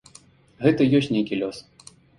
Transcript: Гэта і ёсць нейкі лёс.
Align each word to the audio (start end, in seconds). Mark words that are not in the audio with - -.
Гэта 0.63 0.81
і 0.89 0.99
ёсць 1.01 1.13
нейкі 1.19 1.41
лёс. 1.45 1.57